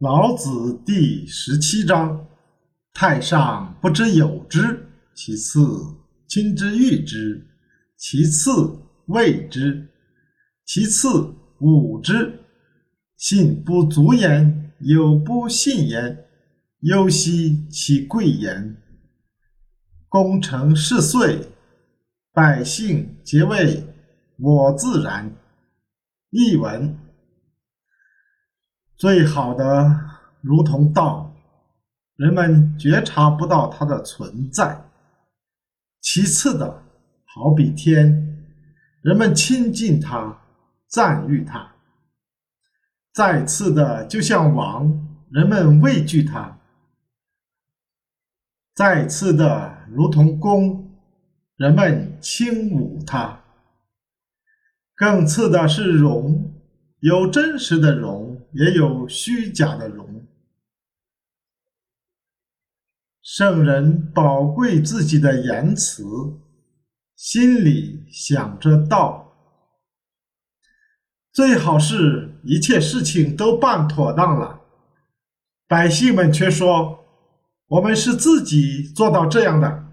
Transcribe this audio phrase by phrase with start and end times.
[0.00, 2.26] 老子第十七章：
[2.94, 5.60] 太上不知有之，其次
[6.26, 7.46] 亲之誉之，
[7.98, 8.50] 其次
[9.08, 9.86] 畏之，
[10.64, 12.40] 其次侮之。
[13.18, 16.24] 信不足言，有不信言，
[16.80, 18.74] 忧兮其贵言。
[20.08, 21.46] 功成事遂，
[22.32, 23.84] 百姓皆谓
[24.38, 25.30] 我自然。
[26.30, 26.96] 译文。
[29.00, 29.98] 最好的
[30.42, 31.34] 如同道，
[32.16, 34.76] 人们觉察不到它的存在；
[36.02, 36.82] 其次的
[37.24, 38.46] 好比天，
[39.00, 40.38] 人们亲近它，
[40.86, 41.72] 赞誉它；
[43.14, 44.92] 再次的就像王，
[45.30, 46.58] 人们畏惧它；
[48.74, 50.92] 再次的如同弓，
[51.56, 53.38] 人们轻侮它；
[54.94, 56.52] 更次的是荣，
[57.00, 58.30] 有真实的荣。
[58.52, 60.26] 也有虚假的荣。
[63.22, 66.02] 圣人宝贵自己的言辞，
[67.14, 69.36] 心里想着道。
[71.32, 74.62] 最好是一切事情都办妥当了，
[75.68, 77.04] 百姓们却说
[77.68, 79.89] ：“我们是自己做到这样的。”